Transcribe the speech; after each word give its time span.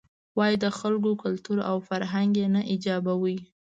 وایې 0.37 0.57
د 0.63 0.65
خلکو 0.79 1.11
کلتور 1.23 1.57
او 1.69 1.77
فرهنګ 1.87 2.31
یې 2.41 2.47
نه 2.55 2.61
ایجابوي. 2.71 3.37